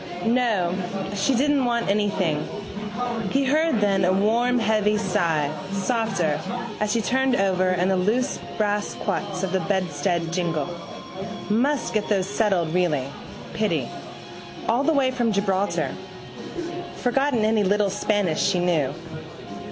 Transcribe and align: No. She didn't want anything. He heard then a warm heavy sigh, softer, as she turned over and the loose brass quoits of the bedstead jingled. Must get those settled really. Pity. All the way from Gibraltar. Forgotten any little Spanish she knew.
No. 0.25 0.73
She 1.15 1.35
didn't 1.35 1.63
want 1.63 1.87
anything. 1.87 2.47
He 3.29 3.43
heard 3.45 3.81
then 3.81 4.03
a 4.03 4.11
warm 4.11 4.57
heavy 4.57 4.97
sigh, 4.97 5.51
softer, 5.73 6.39
as 6.79 6.91
she 6.91 7.01
turned 7.03 7.35
over 7.35 7.69
and 7.69 7.91
the 7.91 7.97
loose 7.97 8.39
brass 8.57 8.95
quoits 8.95 9.43
of 9.43 9.51
the 9.51 9.59
bedstead 9.59 10.33
jingled. 10.33 10.75
Must 11.51 11.93
get 11.93 12.09
those 12.09 12.25
settled 12.27 12.73
really. 12.73 13.09
Pity. 13.53 13.87
All 14.67 14.83
the 14.83 14.91
way 14.93 15.11
from 15.11 15.31
Gibraltar. 15.31 15.91
Forgotten 16.95 17.45
any 17.45 17.63
little 17.63 17.91
Spanish 17.91 18.41
she 18.41 18.57
knew. 18.57 18.91